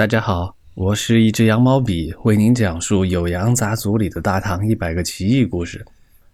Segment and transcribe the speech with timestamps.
[0.00, 5.84] 大家好，我是一支羊毛笔，为您讲述《酉阳杂族里的大唐一百个奇异故事。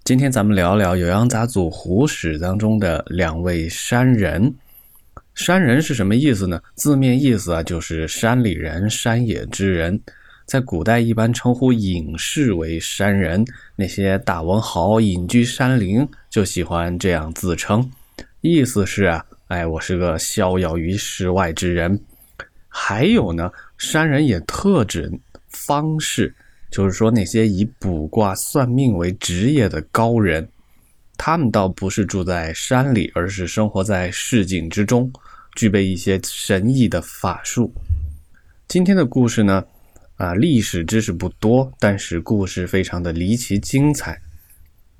[0.05, 4.55] 今天咱们聊聊《酉阳杂族胡史》当中的两位山人。
[5.35, 6.63] 山人是什么意思呢？
[6.77, 10.01] 字面意思啊，就是山里人、山野之人。
[10.45, 13.45] 在古代一般称呼隐士为山人，
[13.75, 17.91] 那些大文豪隐居山林就喜欢这样自称，
[18.43, 22.01] 意思是啊，哎，我是个逍遥于世外之人。
[22.79, 25.11] 还有呢，山人也特指
[25.49, 26.33] 方士，
[26.71, 30.47] 就是说那些以卜卦算命为职业的高人，
[31.17, 35.11] 他们倒不是住在山里，而是生活在市井之中，
[35.57, 37.73] 具备一些神异的法术。
[38.69, 39.65] 今天的故事呢，
[40.17, 44.21] 啊，历史知识不多，但是故事非常的离奇精彩。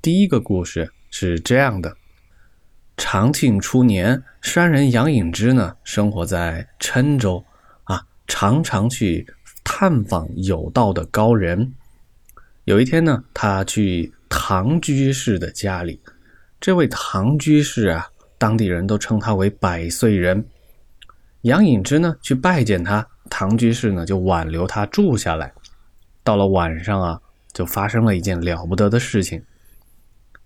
[0.01, 1.95] 第一个故事是这样的：
[2.97, 7.45] 长庆初年，山人杨隐之呢，生活在郴州。
[8.27, 9.25] 常常去
[9.63, 11.73] 探访有道的高人。
[12.65, 15.99] 有一天呢，他去唐居士的家里。
[16.59, 20.45] 这位唐居士啊，当地人都称他为百岁人。
[21.41, 25.53] 杨隐之呢，去拜见他，唐居士呢就挽留他住下来。
[26.23, 27.21] 到了晚上啊，
[27.53, 29.41] 就发生了一件了不得的事情。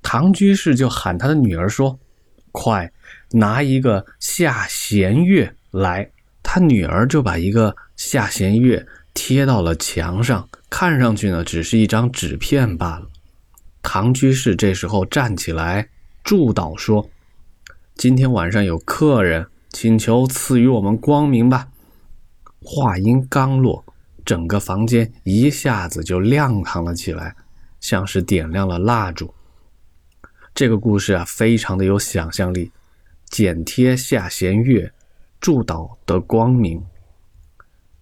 [0.03, 1.99] 唐居士就喊他的女儿说
[2.51, 2.91] ：“快
[3.31, 6.11] 拿一个下弦月来。”
[6.53, 13.07] 他女儿就把一个下弦月贴到了墙上，看上去呢，只是一张纸片罢了。
[13.81, 15.87] 唐居士这时候站起来
[16.25, 17.09] 祝祷说
[17.95, 21.69] ：“今天晚上有客人，请求赐予我们光明吧。”
[22.61, 23.85] 话音刚落，
[24.25, 27.33] 整个房间一下子就亮堂了起来，
[27.79, 29.33] 像是点亮了蜡烛。
[30.53, 32.73] 这个故事啊，非常的有想象力，
[33.29, 34.91] 剪贴下弦月。
[35.41, 36.81] 祝祷得光明。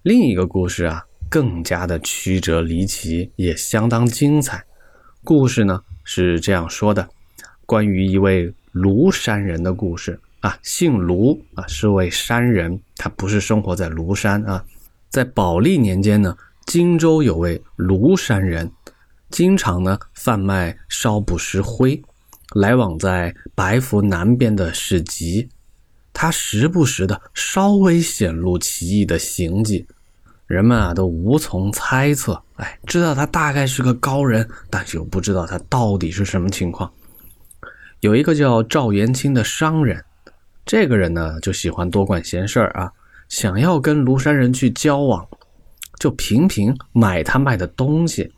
[0.04, 4.62] 另一个故事啊，更加的曲折离奇，也相当精彩。
[5.24, 7.08] 故事呢是这样说的：
[7.66, 14.64] 关于一位庐山人的故事啊，姓庐啊，是位山人，他不是生活在庐山啊。
[15.10, 18.70] 在宝历年间呢，荆州有位庐山人，
[19.30, 22.02] 经常呢贩卖烧卜石灰，
[22.56, 25.48] 来往在白府南边的市集。
[26.22, 29.88] 他时不时的稍微显露奇异的行迹，
[30.48, 32.44] 人们啊都无从猜测。
[32.58, 36.92] 哎，知道他大概是个高人，但是又不知道他到底是什么情况。
[38.02, 40.04] 有一个叫赵元清的商人，
[40.66, 42.92] 这个人呢就喜欢多管闲事儿啊，
[43.30, 45.26] 想要跟庐山人去交往，
[46.02, 48.30] 就频频买他卖的东西，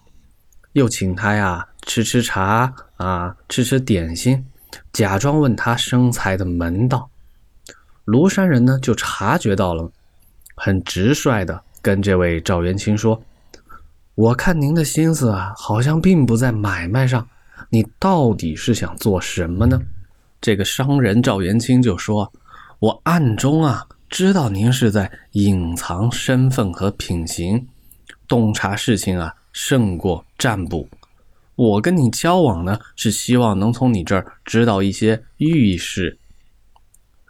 [0.74, 4.46] 又请他呀吃吃茶啊，吃吃点心，
[4.94, 7.10] 假装问他生财的门道。
[8.12, 9.90] 庐山人呢，就察觉到了，
[10.56, 13.24] 很直率的跟这位赵元清说
[14.16, 17.26] ：“我看您的心思啊，好像并不在买卖上，
[17.70, 19.82] 你到底是想做什么呢？”
[20.42, 22.34] 这个商人赵元清就说
[22.80, 27.66] ：“我暗中啊，知道您是在隐藏身份和品行，
[28.28, 30.86] 洞察事情啊，胜过占卜。
[31.56, 36.18] 我跟你交往呢，是希望能从你这儿知道一些预示。”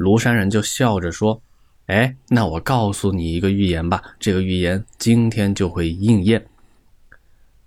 [0.01, 1.39] 庐山人就笑着说
[1.85, 6.43] ：“哎，那我告诉你一个预言吧，这个预言今天就会应验。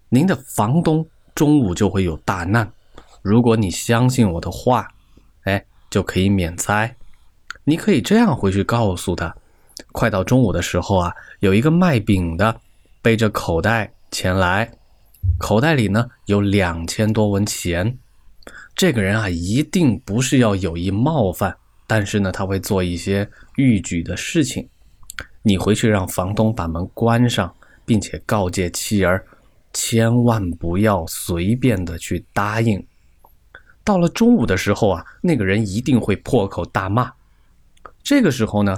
[0.08, 2.68] 您的房东中午就会有大难，
[3.22, 4.88] 如果你相信我的话，
[5.44, 6.96] 哎，就可以免灾。
[7.62, 9.34] 你可以这样回去告诉他：
[9.92, 12.60] 快到中午的时候啊，有一个卖饼的
[13.00, 14.70] 背着口袋前来，
[15.38, 17.96] 口袋里呢有两千多文钱。
[18.74, 21.56] 这个人啊，一定不是要有意冒犯。”
[21.86, 24.68] 但是呢，他会做一些逾矩的事情。
[25.42, 29.22] 你回去让房东把门关上，并且告诫妻儿，
[29.72, 32.82] 千万不要随便的去答应。
[33.84, 37.12] 到了中午的时候啊，那个人一定会破口大骂。
[38.02, 38.74] 这个时候呢，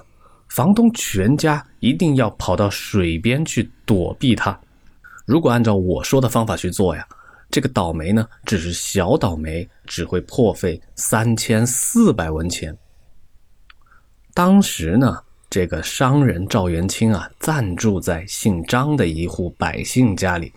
[0.48, 4.58] 房东全家一定要跑到水边去躲避他。
[5.24, 7.06] 如果按照我说的方法去做呀，
[7.48, 12.76] 这个倒霉呢，只是小倒霉，只会破费三千四百文钱。
[14.36, 20.52] 当时呢，这个商人赵元清啊，暂住在姓张的一户百姓家里。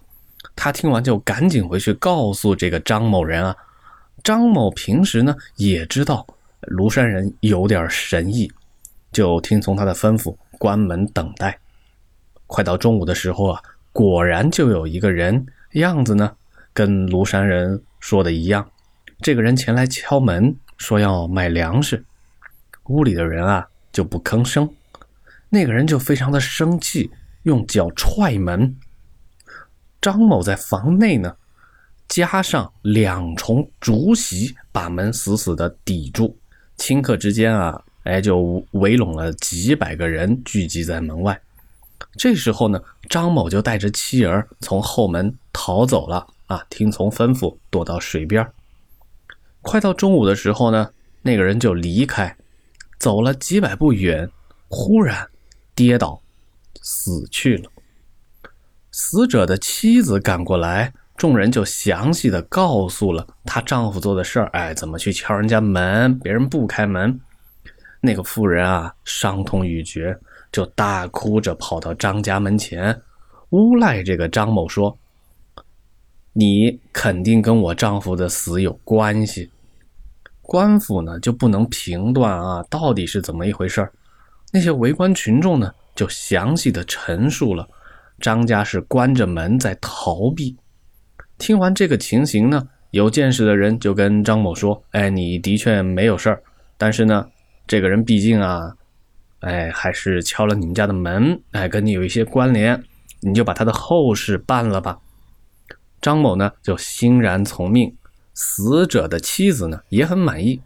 [0.54, 3.56] 他听完就赶紧回去告诉这个张某人啊。
[4.22, 6.28] 张某平时呢也知道
[6.64, 8.52] 庐山人有点神异，
[9.14, 11.58] 就听从他的吩咐，关门等待。
[12.48, 13.62] 快到中午的时候啊，
[13.94, 15.46] 果然就有一个人，
[15.76, 16.30] 样子呢
[16.74, 18.70] 跟庐山人说的一样。
[19.22, 22.04] 这个人前来敲门，说要买粮食。
[22.89, 24.69] 屋里的人啊就不吭声，
[25.47, 27.09] 那个人就非常的生气，
[27.44, 28.75] 用脚踹门。
[30.01, 31.36] 张某在房内呢，
[32.07, 36.38] 加上两重竹席，把门死死的抵住。
[36.77, 41.39] 顷刻之间啊，哎，就围拢了几百个人，聚集在门外。
[42.13, 48.50] 这时候呢，张某就带着妻儿从后门逃走了啊，听从吩咐，躲到水边。
[49.62, 50.89] 快到中午的时候呢，
[51.21, 52.33] 那个人就离开，
[53.00, 54.30] 走了几百步远，
[54.68, 55.30] 忽然
[55.74, 56.22] 跌倒，
[56.81, 57.72] 死去了。
[58.92, 64.48] 死者的妻子赶过来，众人就详细的告诉了她丈夫做的事儿。
[64.48, 67.19] 哎，怎么去敲人家门，别人不开门。
[68.01, 70.18] 那个妇人啊，伤痛欲绝，
[70.52, 73.02] 就大哭着跑到张家门前，
[73.50, 74.98] 诬赖这个张某说。
[76.34, 79.50] 你肯定跟我丈夫的死有关系，
[80.50, 83.88] 官府呢就不能评断啊，到底是怎么一回事
[84.51, 87.68] 那些围观群众呢就详细的陈述了，
[88.19, 90.57] 张家是关着门在逃避。
[91.38, 96.42] 听完这个情形呢，有见识的人就跟张某说：“哎，你的确没有事儿，
[96.80, 97.28] 但是呢，
[97.68, 98.74] 这个人毕竟啊，
[99.42, 102.81] 哎，还是敲了你们家的门，哎，跟你有一些关联，
[103.19, 104.98] 你就把他的后事办了吧。”
[106.02, 107.94] 张某呢就欣然从命，
[108.41, 110.62] 死者的妻子呢也很满意。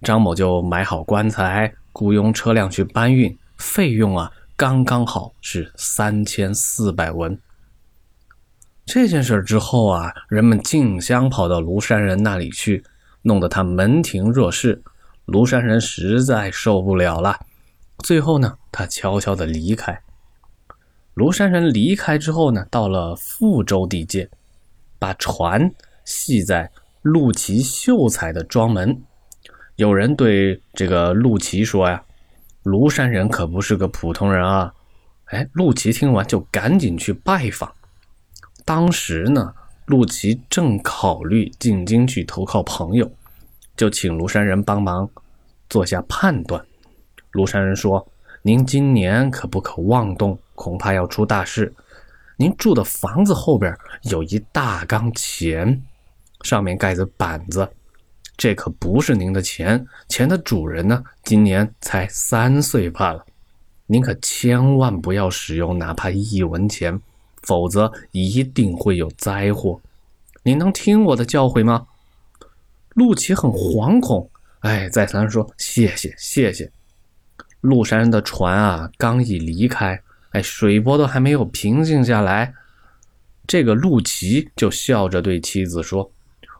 [0.00, 7.38] 张某就买好棺材，雇佣车辆去搬运，费用啊刚刚好是三千四百文。
[8.86, 12.82] 这件事之后啊，人们竞相跑到庐山人那里去，
[13.20, 14.82] 弄得他门庭若市。
[15.26, 17.38] 庐山人实在受不了了，
[17.98, 20.00] 最后呢，他悄悄的离开。
[21.14, 24.30] 庐山人离开之后呢，到了富州地界。
[25.00, 25.72] 把船
[26.04, 26.68] 系在
[27.02, 29.02] 陆琪秀才的庄门。
[29.76, 32.02] 有人对这个陆琪说：“呀，
[32.64, 34.74] 庐山人可不是个普通人啊！”
[35.26, 37.70] 哎，陆琪听完就赶紧去拜访。
[38.64, 39.54] 当时呢，
[39.86, 43.10] 陆琪正考虑进京去投靠朋友，
[43.76, 45.08] 就请庐山人帮忙
[45.68, 46.64] 做下判断。
[47.32, 48.10] 庐山人说
[48.42, 51.74] ：“您今年可不可妄动，恐怕要出大事。”
[52.40, 55.82] 您住的房子后边有一大缸钱，
[56.42, 57.68] 上面盖着板子，
[58.36, 63.24] 这可不是您的钱，钱的主人呢，今年才三岁罢了。
[63.86, 67.00] 您可千万不要使用哪怕一文钱，
[67.42, 69.80] 否则一定会有灾祸。
[70.42, 71.86] 您能听我的教诲吗？
[72.90, 74.30] 陆琪很惶恐，
[74.60, 76.70] 哎，再三说谢谢谢谢。
[77.60, 80.00] 陆山的船啊，刚一离开。
[80.30, 82.52] 哎，水波都还没有平静下来，
[83.46, 86.10] 这个陆琪就笑着对妻子说：“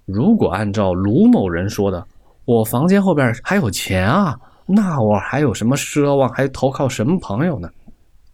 [0.09, 2.07] 如果按照卢某人说的，
[2.47, 7.69] 我房间后边还有钱啊，那我还有什么奢望，还投靠什么朋友呢？”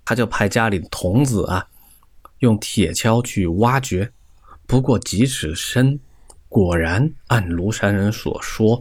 [0.06, 1.67] 他就派家里的童子啊，
[2.38, 4.09] 用铁锹去挖掘，
[4.67, 5.99] 不过几尺深，
[6.49, 8.81] 果然按庐山人所说，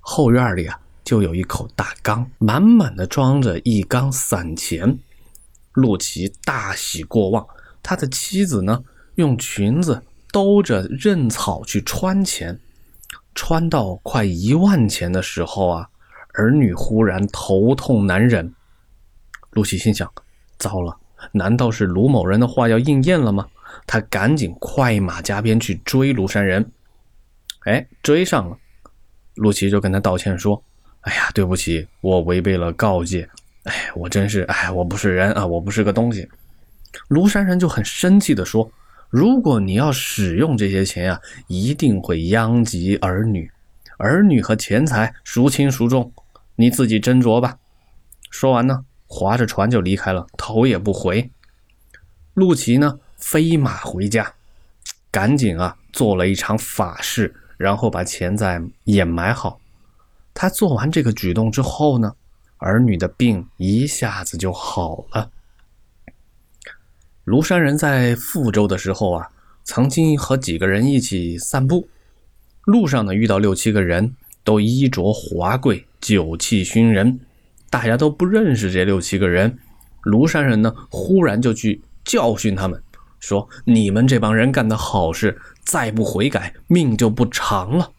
[0.00, 4.98] 后院里啊就有一口大缸，满满的装着一缸散钱。
[5.74, 7.46] 陆琪大喜过望，
[7.82, 8.82] 他的妻子呢，
[9.14, 10.02] 用裙子
[10.36, 12.60] 兜着刃草去穿钱，
[13.34, 15.88] 穿到快一万钱的时候啊，
[16.34, 18.52] 儿女忽然头痛难忍。
[19.52, 20.12] 陆琪心想：
[20.58, 20.94] 糟了，
[21.32, 23.46] 难道是卢某人的话要应验了吗？
[23.86, 26.70] 他赶紧快马加鞭去追庐山人。
[27.60, 28.58] 哎，追上了，
[29.36, 30.62] 陆琪就跟他道歉说
[31.00, 33.26] ：“哎呀，对不起，我违背了告诫。”
[33.64, 36.28] 哎，我真是哎，我不是人啊，我不是个东西。
[37.08, 38.70] 庐山人就很生气的说
[39.16, 43.50] ：“如果你要使用这些钱啊，一定会殃及儿女，
[43.96, 46.12] 儿女和钱财孰轻孰重，
[46.54, 47.56] 你自己斟酌吧。”
[48.28, 51.30] 说完呢，划着船就离开了，头也不回。
[52.34, 54.30] 陆琪呢，飞马回家，
[55.10, 59.58] 赶紧啊做了一场法事，然后把钱财掩埋好。
[60.34, 62.12] 他做完这个举动之后呢？
[62.58, 65.30] 儿女的病一下子就好了。
[67.26, 69.28] 庐山人在富州的时候啊，
[69.64, 71.88] 曾经和几个人一起散步，
[72.66, 74.14] 路上呢遇到六七个人，
[74.44, 77.18] 都衣着华贵，酒气熏人，
[77.68, 79.58] 大家都不认识这六七个人。
[80.04, 82.80] 庐山人呢忽然就去教训他们，
[83.18, 87.90] 说：“你们这帮人干的好事，再不悔改，命就不长了。”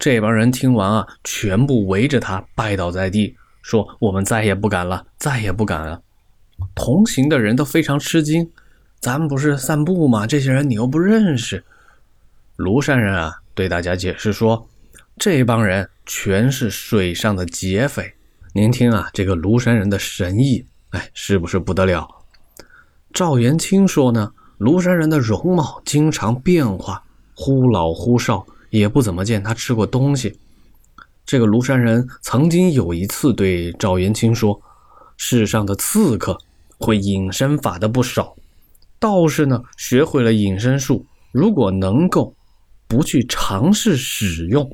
[0.00, 3.36] 这帮人听完啊，全部围着他拜倒在地。
[3.62, 6.02] 说我们再也不敢了，再也不敢了。
[6.74, 8.50] 同行的人都非常吃惊，
[9.00, 10.26] 咱们不是散步吗？
[10.26, 11.64] 这些人你又不认识。
[12.56, 14.68] 庐山人啊，对大家解释说，
[15.18, 18.14] 这帮人全是水上的劫匪。
[18.52, 22.08] 您听啊，这个庐山人的神意，哎，是不是不得了？
[23.12, 27.02] 赵元清说呢，庐山人的容貌经常变化，
[27.34, 30.38] 忽老忽少，也不怎么见他吃过东西。
[31.26, 34.58] 这个庐山人曾经有一次对赵元清说
[35.16, 36.38] ：“世上的刺客
[36.78, 38.36] 会隐身法的不少，
[38.98, 42.34] 道士呢学会了隐身术，如果能够
[42.86, 44.70] 不去尝试使用。”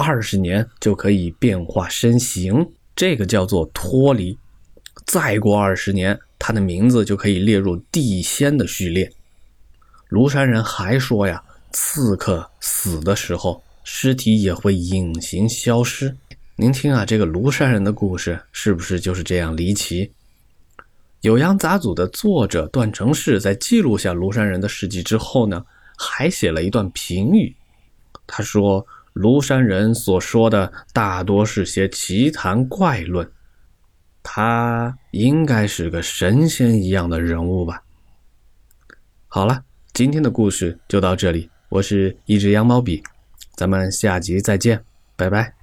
[0.00, 4.38] 二十年就可以变化身形，这个叫做脱离。
[5.04, 9.10] 再过二十年，他的名字就可以列入地仙的序列。
[10.08, 11.42] 庐山人还说呀，
[11.72, 16.16] 刺客死的时候，尸体也会隐形消失。
[16.60, 20.04] 您听啊，这个庐山人的故事是不是就是这样离奇？
[21.22, 25.64] 《酉阳杂俎》的作者段成式在记录下庐山人的事迹之后呢，
[25.96, 27.54] 还写了一段评语。
[28.26, 28.84] 他说。
[29.14, 33.28] 庐山人所说的大多是些奇谈怪论，
[34.22, 37.82] 他应该是个神仙一样的人物吧。
[39.26, 39.60] 好了，
[39.92, 43.02] 今天的故事就到这里，我是一只羊毛笔，
[43.56, 44.84] 咱们下集再见，
[45.16, 45.57] 拜拜。